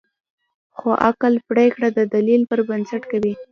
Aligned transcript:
خو 0.77 0.89
عقل 1.07 1.33
پرېکړه 1.49 1.89
د 1.97 1.99
دلیل 2.15 2.41
پر 2.49 2.59
بنسټ 2.69 3.03
کوي. 3.11 3.33